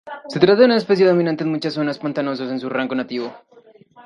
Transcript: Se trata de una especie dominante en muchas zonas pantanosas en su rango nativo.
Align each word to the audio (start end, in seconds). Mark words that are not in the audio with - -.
Se 0.29 0.39
trata 0.39 0.61
de 0.61 0.65
una 0.65 0.77
especie 0.77 1.05
dominante 1.05 1.43
en 1.43 1.51
muchas 1.51 1.73
zonas 1.75 1.99
pantanosas 1.99 2.49
en 2.49 2.59
su 2.59 2.67
rango 2.69 2.95
nativo. 2.95 3.31